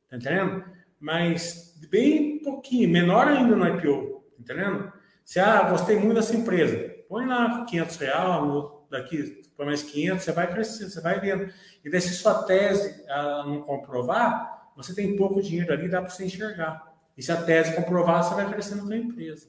[0.10, 0.64] tá entendendo?
[1.00, 4.92] Mas bem pouquinho, menor ainda no IPO, entendendo?
[5.24, 8.44] Se, ah, gostei muito dessa empresa, põe lá 500 reais,
[8.92, 11.52] daqui põe mais 500, você vai crescer, você vai vendo.
[11.84, 13.04] E daí se sua tese
[13.46, 16.94] não comprovar, você tem pouco dinheiro ali, dá para você enxergar.
[17.18, 19.48] E se a tese comprovar, você vai crescendo com a empresa.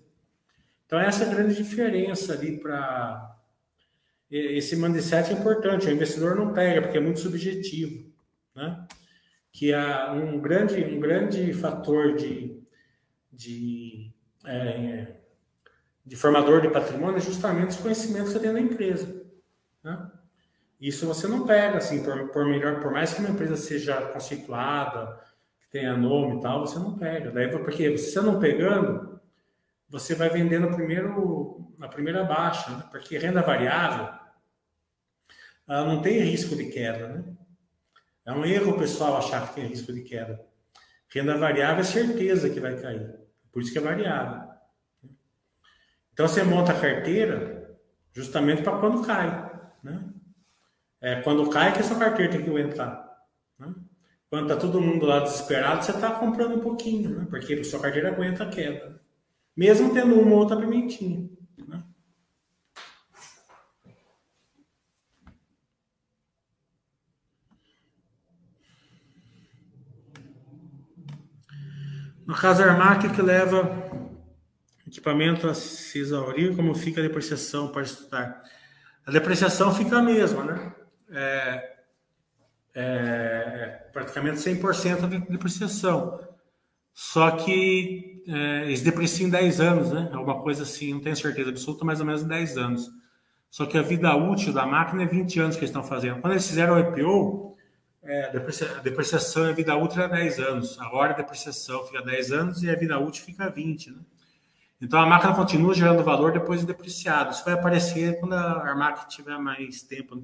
[0.87, 3.35] Então, essa é a grande diferença ali para.
[4.31, 8.13] Esse mindset é importante, o investidor não pega, porque é muito subjetivo.
[8.55, 8.87] Né?
[9.53, 12.61] Que há um grande, um grande fator de,
[13.33, 14.13] de,
[14.45, 15.17] é,
[16.05, 19.25] de formador de patrimônio é justamente os conhecimentos que você tem na empresa.
[19.83, 20.11] Né?
[20.81, 25.19] Isso você não pega, assim, por, por, melhor, por mais que uma empresa seja conceituada,
[25.61, 27.31] que tenha nome e tal, você não pega.
[27.31, 29.19] Daí, porque você não pegando,
[29.89, 32.85] você vai vendendo primeiro, na primeira baixa, né?
[32.91, 34.13] porque renda variável,
[35.67, 37.25] ela não tem risco de queda, né?
[38.25, 40.45] É um erro o pessoal achar que tem risco de queda.
[41.09, 43.15] Renda variável é certeza que vai cair.
[43.53, 44.49] Por isso que é variável.
[46.13, 47.79] Então você monta a carteira
[48.13, 49.29] justamente para quando cai.
[49.83, 50.13] Né?
[51.07, 53.17] É, quando cai que sua carteira tem que aguentar.
[53.61, 53.73] Né?
[54.29, 57.27] Quando tá todo mundo lá desesperado, você está comprando um pouquinho, né?
[57.31, 59.01] porque sua carteira aguenta a queda.
[59.57, 61.31] Mesmo tendo uma ou outra pimentinha.
[61.59, 61.85] Né?
[72.27, 73.63] No caso Armac que leva
[74.85, 78.43] equipamento a se exaurir, como fica a depreciação para estudar?
[79.07, 80.76] A depreciação fica a mesma, né?
[81.11, 81.77] É,
[82.75, 86.21] é praticamente 100% de depreciação.
[86.93, 90.11] Só que é, eles depreciam em 10 anos, né?
[90.13, 92.91] Alguma coisa assim, não tenho certeza absoluta, mais ou menos em 10 anos.
[93.51, 96.21] Só que a vida útil da máquina é 20 anos que eles estão fazendo.
[96.21, 97.57] Quando eles fizeram o IPO,
[98.03, 100.79] é, a depreciação e a vida útil é 10 anos.
[100.81, 103.99] Agora a depreciação fica 10 anos e a vida útil fica 20, né?
[104.81, 107.33] Então a máquina continua gerando valor depois de depreciado.
[107.33, 110.23] Isso vai aparecer quando a máquina tiver mais tempo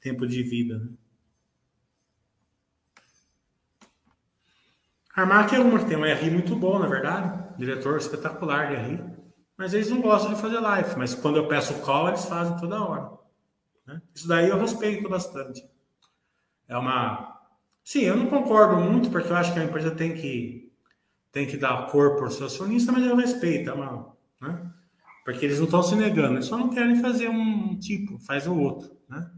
[0.00, 0.78] tempo de vida.
[0.78, 0.90] Né?
[5.14, 7.56] Armac é uma que tem um RI muito bom, na verdade.
[7.58, 9.04] Diretor espetacular de RI.
[9.56, 10.96] Mas eles não gostam de fazer live.
[10.96, 13.10] Mas quando eu peço call, eles fazem toda hora.
[13.86, 14.00] Né?
[14.14, 15.62] Isso daí eu respeito bastante.
[16.66, 17.38] É uma.
[17.84, 20.72] Sim, eu não concordo muito, porque eu acho que a empresa tem que,
[21.32, 23.68] tem que dar corpo ao seu acionista, mas eu respeito.
[23.68, 24.70] É uma, né?
[25.24, 28.56] Porque eles não estão se negando, eles só não querem fazer um tipo, faz o
[28.56, 28.96] outro.
[29.08, 29.30] Né?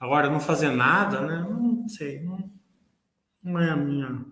[0.00, 1.46] Agora, não fazer nada, né?
[1.46, 2.50] Não sei, não,
[3.42, 4.24] não é a minha.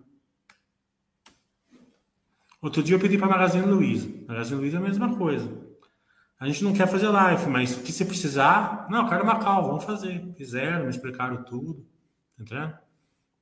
[2.59, 4.09] Outro dia eu pedi para Magazine Luiza.
[4.27, 5.47] Magazine Luiza é a mesma coisa.
[6.39, 9.39] A gente não quer fazer live, mas o que você precisar, não, eu quero uma
[9.39, 10.33] cal, vamos fazer.
[10.35, 11.85] Fizeram, me explicaram tudo.
[12.37, 12.73] Entendeu?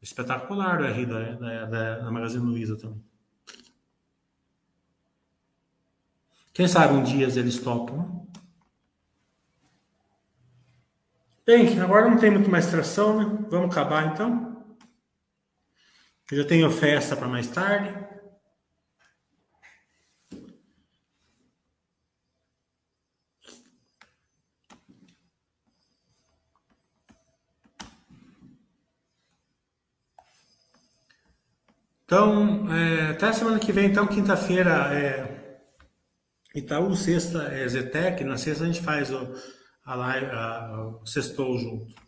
[0.01, 3.01] Espetacular o RI da, da, da, da Magazine Luiza também.
[6.53, 8.17] Quem sabe um dia eles topam, né?
[11.47, 13.47] Bem, agora não tem muito mais tração, né?
[13.49, 14.77] Vamos acabar então.
[16.29, 17.89] Eu já tenho festa para mais tarde.
[32.03, 35.61] Então, é, até semana que vem, então, quinta-feira, é,
[36.53, 39.33] Itaú, sexta é Zetec, na sexta a gente faz o,
[39.87, 42.06] a live, a, o sextou junto.